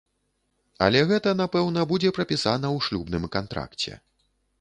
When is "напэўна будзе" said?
1.41-2.13